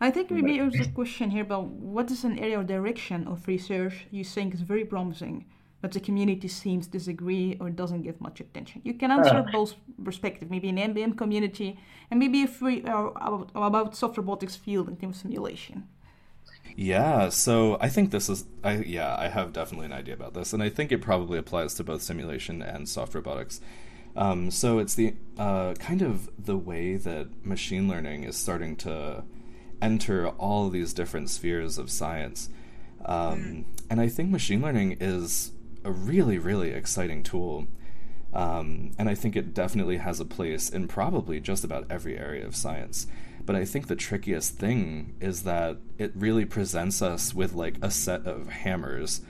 I 0.00 0.10
think 0.10 0.30
maybe 0.30 0.58
there's 0.58 0.86
a 0.86 0.90
question 0.90 1.30
here 1.30 1.42
about 1.42 1.66
what 1.66 2.10
is 2.10 2.24
an 2.24 2.38
area 2.38 2.60
or 2.60 2.64
direction 2.64 3.26
of 3.26 3.46
research 3.48 4.06
you 4.10 4.24
think 4.24 4.54
is 4.54 4.60
very 4.60 4.84
promising, 4.84 5.44
but 5.80 5.92
the 5.92 6.00
community 6.00 6.48
seems 6.48 6.86
disagree 6.86 7.56
or 7.60 7.70
doesn't 7.70 8.02
give 8.02 8.20
much 8.20 8.40
attention. 8.40 8.80
You 8.84 8.94
can 8.94 9.10
answer 9.10 9.36
uh. 9.36 9.46
both 9.52 9.74
perspectives, 10.04 10.50
maybe 10.50 10.68
in 10.68 10.76
MPM 10.76 11.16
community, 11.16 11.78
and 12.10 12.20
maybe 12.20 12.42
if 12.42 12.60
we 12.60 12.84
are 12.84 13.10
about, 13.10 13.50
about 13.54 13.96
soft 13.96 14.16
robotics 14.16 14.56
field 14.56 14.88
in 14.88 14.96
terms 14.96 15.16
of 15.16 15.22
simulation. 15.22 15.88
Yeah, 16.76 17.28
so 17.30 17.76
I 17.80 17.88
think 17.88 18.10
this 18.10 18.28
is 18.28 18.44
I 18.62 18.78
yeah, 18.78 19.16
I 19.18 19.28
have 19.28 19.52
definitely 19.52 19.86
an 19.86 19.92
idea 19.92 20.14
about 20.14 20.34
this 20.34 20.52
and 20.52 20.62
I 20.62 20.68
think 20.68 20.92
it 20.92 21.02
probably 21.02 21.38
applies 21.38 21.74
to 21.74 21.84
both 21.84 22.02
simulation 22.02 22.62
and 22.62 22.88
soft 22.88 23.14
robotics. 23.14 23.60
Um, 24.16 24.50
so 24.50 24.78
it's 24.78 24.94
the 24.94 25.14
uh, 25.38 25.74
kind 25.74 26.02
of 26.02 26.28
the 26.38 26.56
way 26.56 26.96
that 26.96 27.44
machine 27.44 27.88
learning 27.88 28.24
is 28.24 28.36
starting 28.36 28.76
to 28.76 29.24
enter 29.80 30.28
all 30.28 30.68
these 30.70 30.92
different 30.92 31.30
spheres 31.30 31.78
of 31.78 31.90
science. 31.90 32.48
Um, 33.04 33.38
mm. 33.38 33.64
and 33.90 34.00
I 34.00 34.08
think 34.08 34.30
machine 34.30 34.60
learning 34.60 34.98
is 35.00 35.52
a 35.84 35.90
really, 35.90 36.38
really 36.38 36.70
exciting 36.70 37.22
tool. 37.22 37.66
Um, 38.32 38.92
and 38.98 39.08
I 39.08 39.14
think 39.14 39.36
it 39.36 39.54
definitely 39.54 39.96
has 39.98 40.20
a 40.20 40.24
place 40.24 40.68
in 40.68 40.88
probably 40.88 41.40
just 41.40 41.64
about 41.64 41.90
every 41.90 42.18
area 42.18 42.46
of 42.46 42.54
science. 42.54 43.06
But 43.44 43.56
I 43.56 43.64
think 43.64 43.86
the 43.86 43.96
trickiest 43.96 44.58
thing 44.58 45.14
is 45.20 45.44
that 45.44 45.78
it 45.96 46.12
really 46.14 46.44
presents 46.44 47.00
us 47.00 47.32
with 47.32 47.54
like 47.54 47.76
a 47.80 47.90
set 47.90 48.26
of 48.26 48.48
hammers, 48.48 49.22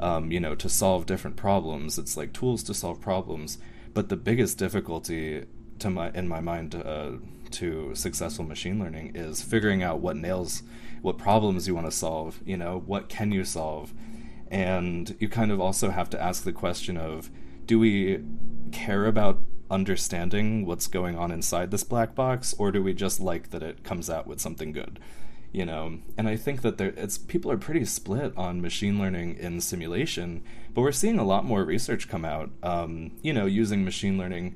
um, 0.00 0.32
you 0.32 0.40
know, 0.40 0.56
to 0.56 0.68
solve 0.68 1.06
different 1.06 1.36
problems. 1.36 1.96
It's 1.96 2.16
like 2.16 2.32
tools 2.32 2.64
to 2.64 2.74
solve 2.74 3.00
problems. 3.00 3.58
But 3.94 4.08
the 4.08 4.16
biggest 4.16 4.58
difficulty 4.58 5.44
to 5.78 5.90
my 5.90 6.10
in 6.10 6.26
my 6.26 6.40
mind 6.40 6.74
uh, 6.74 7.12
to 7.52 7.94
successful 7.94 8.44
machine 8.44 8.78
learning 8.78 9.12
is 9.14 9.42
figuring 9.42 9.82
out 9.82 10.00
what 10.00 10.16
nails, 10.16 10.62
what 11.02 11.18
problems 11.18 11.66
you 11.66 11.74
want 11.74 11.86
to 11.86 11.92
solve. 11.92 12.40
You 12.44 12.56
know, 12.56 12.82
what 12.86 13.08
can 13.08 13.32
you 13.32 13.44
solve, 13.44 13.92
and 14.50 15.16
you 15.18 15.28
kind 15.28 15.50
of 15.50 15.60
also 15.60 15.90
have 15.90 16.10
to 16.10 16.22
ask 16.22 16.44
the 16.44 16.52
question 16.52 16.96
of, 16.96 17.30
do 17.66 17.78
we 17.78 18.22
care 18.72 19.06
about 19.06 19.40
understanding 19.70 20.66
what's 20.66 20.88
going 20.88 21.16
on 21.16 21.30
inside 21.30 21.70
this 21.70 21.84
black 21.84 22.14
box, 22.14 22.54
or 22.58 22.72
do 22.72 22.82
we 22.82 22.92
just 22.92 23.20
like 23.20 23.50
that 23.50 23.62
it 23.62 23.84
comes 23.84 24.10
out 24.10 24.26
with 24.26 24.40
something 24.40 24.72
good? 24.72 24.98
You 25.52 25.66
know, 25.66 25.98
and 26.16 26.28
I 26.28 26.36
think 26.36 26.62
that 26.62 26.78
there, 26.78 26.94
it's 26.96 27.18
people 27.18 27.50
are 27.50 27.56
pretty 27.56 27.84
split 27.84 28.32
on 28.36 28.60
machine 28.60 29.00
learning 29.00 29.36
in 29.36 29.60
simulation, 29.60 30.44
but 30.74 30.82
we're 30.82 30.92
seeing 30.92 31.18
a 31.18 31.24
lot 31.24 31.44
more 31.44 31.64
research 31.64 32.08
come 32.08 32.24
out. 32.24 32.50
Um, 32.62 33.12
you 33.22 33.32
know, 33.32 33.46
using 33.46 33.84
machine 33.84 34.16
learning 34.16 34.54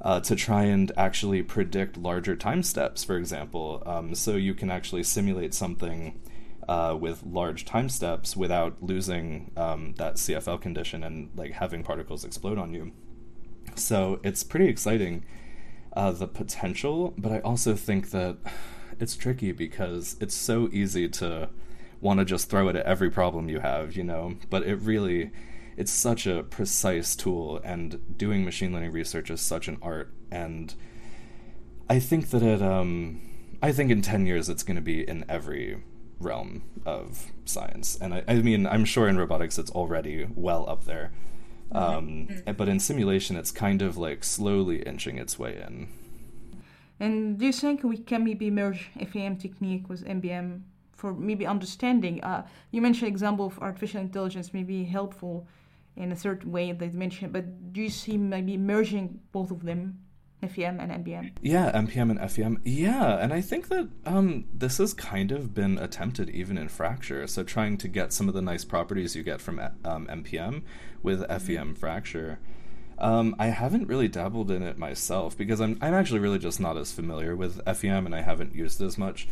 uh, 0.00 0.20
to 0.20 0.36
try 0.36 0.64
and 0.64 0.92
actually 0.96 1.42
predict 1.42 1.96
larger 1.96 2.36
time 2.36 2.62
steps, 2.62 3.04
for 3.04 3.16
example. 3.16 3.82
Um, 3.86 4.14
so 4.14 4.36
you 4.36 4.54
can 4.54 4.70
actually 4.70 5.02
simulate 5.02 5.54
something 5.54 6.20
uh, 6.68 6.96
with 6.98 7.22
large 7.24 7.64
time 7.64 7.88
steps 7.88 8.36
without 8.36 8.82
losing 8.82 9.50
um, 9.56 9.94
that 9.98 10.14
CFL 10.14 10.60
condition 10.60 11.02
and 11.04 11.30
like 11.36 11.52
having 11.52 11.82
particles 11.82 12.24
explode 12.24 12.58
on 12.58 12.72
you. 12.74 12.92
So 13.74 14.20
it's 14.22 14.42
pretty 14.42 14.68
exciting, 14.68 15.24
uh, 15.94 16.12
the 16.12 16.28
potential, 16.28 17.14
but 17.18 17.32
I 17.32 17.40
also 17.40 17.74
think 17.74 18.10
that 18.10 18.38
it's 19.00 19.16
tricky 19.16 19.52
because 19.52 20.16
it's 20.20 20.34
so 20.34 20.68
easy 20.72 21.08
to 21.08 21.48
want 22.00 22.18
to 22.20 22.24
just 22.24 22.50
throw 22.50 22.68
it 22.68 22.76
at 22.76 22.84
every 22.86 23.10
problem 23.10 23.48
you 23.48 23.60
have, 23.60 23.96
you 23.96 24.04
know, 24.04 24.34
but 24.50 24.62
it 24.62 24.76
really 24.76 25.30
it's 25.76 25.92
such 25.92 26.26
a 26.26 26.42
precise 26.42 27.16
tool 27.16 27.60
and 27.64 28.16
doing 28.16 28.44
machine 28.44 28.72
learning 28.72 28.92
research 28.92 29.30
is 29.30 29.40
such 29.40 29.68
an 29.68 29.78
art 29.82 30.12
and 30.30 30.74
I 31.88 31.98
think 31.98 32.30
that 32.30 32.42
it 32.42 32.62
um 32.62 33.20
I 33.62 33.72
think 33.72 33.90
in 33.90 34.02
10 34.02 34.26
years 34.26 34.48
it's 34.48 34.62
going 34.62 34.76
to 34.76 34.82
be 34.82 35.08
in 35.08 35.24
every 35.28 35.78
realm 36.20 36.62
of 36.84 37.32
science. 37.44 37.96
And 38.00 38.14
I, 38.14 38.24
I 38.28 38.34
mean, 38.34 38.66
I'm 38.66 38.84
sure 38.84 39.08
in 39.08 39.16
robotics 39.16 39.58
it's 39.58 39.70
already 39.70 40.26
well 40.34 40.68
up 40.68 40.84
there. 40.84 41.12
Um, 41.72 42.28
mm-hmm. 42.28 42.52
But 42.52 42.68
in 42.68 42.78
simulation, 42.78 43.36
it's 43.36 43.50
kind 43.50 43.82
of 43.82 43.96
like 43.96 44.22
slowly 44.22 44.82
inching 44.82 45.18
its 45.18 45.38
way 45.38 45.62
in. 45.66 45.88
And 47.00 47.38
do 47.38 47.46
you 47.46 47.52
think 47.52 47.82
we 47.82 47.96
can 47.96 48.24
maybe 48.24 48.50
merge 48.50 48.90
FEM 49.12 49.38
technique 49.38 49.88
with 49.88 50.04
MPM 50.04 50.62
for 50.92 51.12
maybe 51.12 51.46
understanding? 51.46 52.22
Uh, 52.22 52.46
you 52.70 52.80
mentioned 52.80 53.08
example 53.08 53.46
of 53.46 53.58
artificial 53.58 54.00
intelligence 54.00 54.54
may 54.54 54.62
be 54.62 54.84
helpful 54.84 55.48
in 55.96 56.12
a 56.12 56.16
certain 56.16 56.50
way 56.50 56.72
that 56.72 56.92
you 56.92 56.98
mentioned, 56.98 57.32
but 57.32 57.72
do 57.72 57.80
you 57.80 57.90
see 57.90 58.16
maybe 58.16 58.56
merging 58.56 59.20
both 59.32 59.50
of 59.50 59.64
them 59.64 60.04
FEM 60.48 60.80
and 60.80 61.04
MPM. 61.04 61.32
Yeah, 61.42 61.70
MPM 61.72 62.10
and 62.10 62.30
FEM. 62.30 62.60
Yeah, 62.64 63.18
and 63.18 63.32
I 63.32 63.40
think 63.40 63.68
that 63.68 63.88
um, 64.06 64.44
this 64.52 64.78
has 64.78 64.94
kind 64.94 65.32
of 65.32 65.54
been 65.54 65.78
attempted 65.78 66.30
even 66.30 66.58
in 66.58 66.68
Fracture. 66.68 67.26
So 67.26 67.42
trying 67.42 67.78
to 67.78 67.88
get 67.88 68.12
some 68.12 68.28
of 68.28 68.34
the 68.34 68.42
nice 68.42 68.64
properties 68.64 69.16
you 69.16 69.22
get 69.22 69.40
from 69.40 69.58
um, 69.58 70.06
MPM 70.06 70.62
with 71.02 71.20
FEM 71.28 71.38
mm-hmm. 71.38 71.72
Fracture. 71.74 72.38
Um, 72.98 73.34
I 73.38 73.46
haven't 73.46 73.88
really 73.88 74.08
dabbled 74.08 74.50
in 74.50 74.62
it 74.62 74.78
myself 74.78 75.36
because 75.36 75.60
I'm 75.60 75.78
I'm 75.80 75.94
actually 75.94 76.20
really 76.20 76.38
just 76.38 76.60
not 76.60 76.76
as 76.76 76.92
familiar 76.92 77.34
with 77.34 77.60
FEM 77.66 78.06
and 78.06 78.14
I 78.14 78.20
haven't 78.20 78.54
used 78.54 78.80
it 78.80 78.86
as 78.86 78.96
much. 78.96 79.26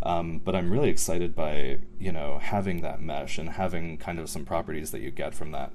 Um, 0.00 0.38
but 0.38 0.54
I'm 0.54 0.70
really 0.70 0.90
excited 0.90 1.34
by 1.34 1.78
you 1.98 2.12
know 2.12 2.38
having 2.40 2.82
that 2.82 3.02
mesh 3.02 3.38
and 3.38 3.50
having 3.50 3.98
kind 3.98 4.20
of 4.20 4.30
some 4.30 4.44
properties 4.44 4.92
that 4.92 5.00
you 5.00 5.10
get 5.10 5.34
from 5.34 5.50
that. 5.50 5.72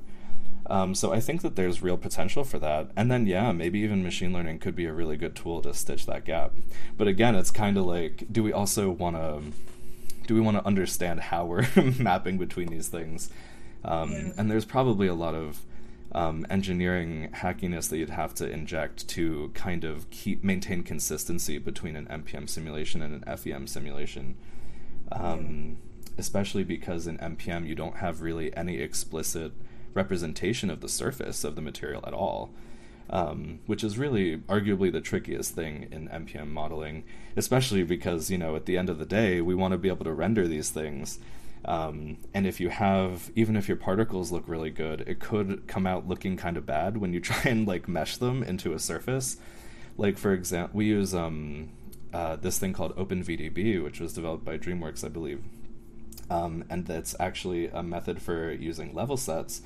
Um, 0.68 0.96
so 0.96 1.12
I 1.12 1.20
think 1.20 1.42
that 1.42 1.56
there's 1.56 1.82
real 1.82 1.98
potential 1.98 2.44
for 2.44 2.58
that. 2.60 2.90
And 2.96 3.12
then, 3.12 3.28
yeah, 3.28 3.52
maybe 3.52 3.80
even 3.80 4.02
machine 4.04 4.32
learning 4.32 4.60
could 4.60 4.76
be 4.76 4.86
a 4.86 4.94
really 4.94 5.18
good 5.18 5.36
tool 5.36 5.62
to 5.62 5.74
stitch 5.74 6.06
that 6.06 6.26
gap. 6.26 6.54
But 6.98 7.08
again, 7.08 7.36
it's 7.36 7.52
kind 7.52 7.78
of 7.78 7.86
like, 7.86 8.26
do 8.32 8.42
we 8.44 8.54
also 8.54 8.90
want 8.90 9.18
to 9.18 9.42
do 10.26 10.36
we 10.36 10.40
want 10.40 10.56
to 10.56 10.66
understand 10.66 11.20
how 11.20 11.46
we're 11.46 11.68
mapping 12.00 12.38
between 12.38 12.70
these 12.70 12.88
things? 12.88 13.30
Um, 13.84 14.12
yeah. 14.12 14.32
And 14.38 14.50
there's 14.50 14.64
probably 14.64 15.08
a 15.08 15.14
lot 15.14 15.36
of 15.36 15.60
um, 16.14 16.46
engineering 16.50 17.30
hackiness 17.34 17.90
that 17.90 17.98
you'd 17.98 18.10
have 18.10 18.34
to 18.36 18.50
inject 18.50 19.08
to 19.10 19.52
kind 19.54 19.84
of 19.84 20.10
keep 20.12 20.44
maintain 20.44 20.84
consistency 20.84 21.58
between 21.58 21.96
an 21.96 22.06
MPM 22.06 22.48
simulation 22.48 23.02
and 23.02 23.24
an 23.24 23.38
FEM 23.38 23.68
simulation. 23.68 24.36
Um, 25.12 25.78
especially 26.18 26.64
because 26.64 27.08
in 27.08 27.18
MPM 27.18 27.68
you 27.68 27.76
don't 27.76 27.98
have 27.98 28.22
really 28.22 28.56
any 28.56 28.78
explicit 28.78 29.52
representation 29.94 30.70
of 30.70 30.82
the 30.82 30.90
surface 30.90 31.44
of 31.44 31.56
the 31.56 31.62
material 31.62 32.04
at 32.06 32.14
all. 32.14 32.52
Um, 33.10 33.60
which 33.66 33.84
is 33.84 33.98
really 33.98 34.38
arguably 34.38 34.92
the 34.92 35.02
trickiest 35.02 35.54
thing 35.54 35.90
in 35.92 36.08
MPM 36.08 36.48
modeling, 36.48 37.04
especially 37.36 37.84
because, 37.84 38.32
you 38.32 38.38
know, 38.38 38.56
at 38.56 38.66
the 38.66 38.78
end 38.78 38.90
of 38.90 38.98
the 38.98 39.06
day, 39.06 39.42
we 39.42 39.54
want 39.54 39.74
to 39.74 39.78
be 39.78 39.90
able 39.90 40.06
to 40.06 40.14
render 40.14 40.48
these 40.48 40.70
things. 40.70 41.20
Um, 41.66 42.18
and 42.34 42.46
if 42.46 42.60
you 42.60 42.70
have, 42.70 43.32
even 43.36 43.56
if 43.56 43.68
your 43.68 43.78
particles 43.78 44.32
look 44.32 44.48
really 44.48 44.70
good, 44.70 45.02
it 45.02 45.20
could 45.20 45.68
come 45.68 45.88
out 45.88 46.08
looking 46.08 46.38
kind 46.38 46.58
of 46.58 46.66
bad 46.66 46.98
when 46.98 47.14
you 47.14 47.20
try 47.22 47.42
and 47.44 47.68
like 47.68 47.88
mesh 47.88 48.18
them 48.18 48.42
into 48.42 48.74
a 48.74 48.80
surface. 48.80 49.38
Like, 49.98 50.18
for 50.18 50.34
example, 50.34 50.78
we 50.78 50.86
use 50.86 51.14
um, 51.14 51.70
uh, 52.14 52.36
this 52.36 52.58
thing 52.60 52.74
called 52.74 52.96
OpenVDB, 52.96 53.84
which 53.84 54.00
was 54.00 54.14
developed 54.14 54.44
by 54.44 54.58
DreamWorks, 54.58 55.04
I 55.04 55.10
believe. 55.10 55.44
Um, 56.30 56.64
and 56.70 56.86
that's 56.86 57.16
actually 57.20 57.68
a 57.68 57.84
method 57.84 58.22
for 58.22 58.52
using 58.52 58.94
level 58.94 59.18
sets 59.18 59.62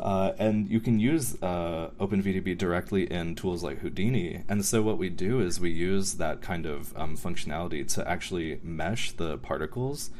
uh, 0.00 0.32
and 0.38 0.68
you 0.68 0.80
can 0.80 0.98
use 0.98 1.36
uh, 1.42 1.90
OpenVDB 2.00 2.56
directly 2.56 3.10
in 3.10 3.34
tools 3.34 3.62
like 3.62 3.80
Houdini. 3.80 4.44
And 4.48 4.64
so 4.64 4.82
what 4.82 4.98
we 4.98 5.10
do 5.10 5.40
is 5.40 5.60
we 5.60 5.70
use 5.70 6.14
that 6.14 6.40
kind 6.40 6.64
of 6.64 6.96
um, 6.96 7.16
functionality 7.16 7.86
to 7.94 8.08
actually 8.08 8.60
mesh 8.62 9.12
the 9.12 9.36
particles. 9.38 10.10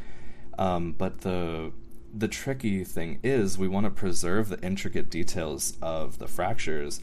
Um, 0.59 0.93
but 0.93 1.23
the 1.23 1.73
the 2.13 2.29
tricky 2.29 2.83
thing 2.83 3.21
is 3.23 3.57
we 3.57 3.69
want 3.69 3.87
to 3.87 3.91
preserve 3.91 4.49
the 4.49 4.61
intricate 4.61 5.11
details 5.11 5.79
of 5.81 6.19
the 6.19 6.27
fractures, 6.27 7.01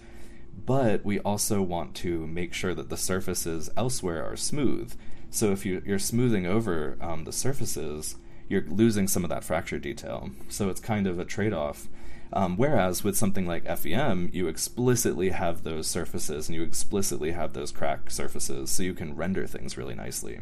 but 0.66 1.06
we 1.06 1.20
also 1.20 1.62
want 1.62 1.96
to 1.96 2.28
make 2.28 2.54
sure 2.54 2.76
that 2.76 2.90
the 2.90 2.98
surfaces 2.98 3.70
elsewhere 3.78 4.24
are 4.24 4.36
smooth. 4.36 4.94
So 5.30 5.52
if 5.52 5.66
you, 5.66 5.82
you're 5.86 5.98
smoothing 5.98 6.46
over 6.46 6.98
um, 7.00 7.24
the 7.24 7.32
surfaces, 7.32 8.18
you're 8.50 8.64
losing 8.64 9.08
some 9.08 9.24
of 9.24 9.30
that 9.30 9.44
fracture 9.44 9.80
detail. 9.80 10.30
So 10.50 10.70
it's 10.70 10.80
kind 10.80 11.08
of 11.08 11.20
a 11.20 11.26
trade 11.26 11.54
off. 11.54 11.88
Um, 12.34 12.58
whereas 12.58 13.04
with 13.04 13.16
something 13.16 13.46
like 13.46 13.66
FEM, 13.66 14.30
you 14.34 14.48
explicitly 14.48 15.30
have 15.30 15.64
those 15.64 15.88
surfaces 15.88 16.50
and 16.50 16.56
you 16.56 16.64
explicitly 16.64 17.32
have 17.32 17.54
those 17.54 17.72
crack 17.72 18.12
surfaces, 18.12 18.70
so 18.70 18.84
you 18.84 18.94
can 18.94 19.16
render 19.16 19.48
things 19.48 19.78
really 19.78 19.96
nicely. 19.96 20.42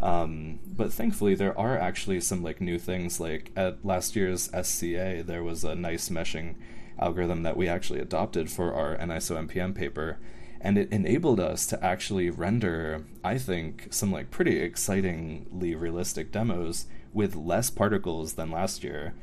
Um, 0.00 0.60
but 0.66 0.92
thankfully, 0.92 1.34
there 1.34 1.58
are 1.58 1.78
actually 1.78 2.20
some 2.20 2.42
like 2.42 2.60
new 2.60 2.78
things. 2.78 3.18
Like 3.18 3.50
at 3.56 3.84
last 3.84 4.14
year's 4.14 4.50
SCA, 4.62 5.22
there 5.24 5.42
was 5.42 5.64
a 5.64 5.74
nice 5.74 6.10
meshing 6.10 6.56
algorithm 6.98 7.42
that 7.44 7.56
we 7.56 7.68
actually 7.68 8.00
adopted 8.00 8.50
for 8.50 8.74
our 8.74 8.96
AnisoMPM 8.96 9.74
paper, 9.74 10.18
and 10.60 10.76
it 10.76 10.92
enabled 10.92 11.40
us 11.40 11.66
to 11.68 11.82
actually 11.82 12.28
render, 12.28 13.06
I 13.24 13.38
think, 13.38 13.88
some 13.90 14.12
like 14.12 14.30
pretty 14.30 14.58
excitingly 14.58 15.74
realistic 15.74 16.30
demos 16.30 16.86
with 17.16 17.34
less 17.34 17.70
particles 17.70 18.34
than 18.34 18.50
last 18.50 18.84
year 18.84 19.14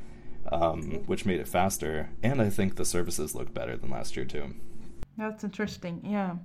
um, 0.52 1.02
which 1.06 1.24
made 1.24 1.40
it 1.40 1.48
faster. 1.48 2.10
And 2.22 2.40
I 2.40 2.50
think 2.50 2.76
the 2.76 2.84
services 2.84 3.34
look 3.34 3.54
better 3.54 3.76
than 3.76 3.90
last 3.90 4.16
year 4.16 4.24
too. 4.24 4.54
That's 5.16 5.44
interesting. 5.44 6.00
Yeah. 6.04 6.36